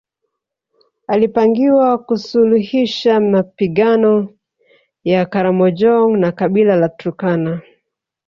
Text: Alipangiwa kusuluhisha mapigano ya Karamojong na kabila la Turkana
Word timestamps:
Alipangiwa 1.07 1.97
kusuluhisha 1.97 3.19
mapigano 3.19 4.29
ya 5.03 5.25
Karamojong 5.25 6.17
na 6.17 6.31
kabila 6.31 6.75
la 6.75 6.89
Turkana 6.89 7.61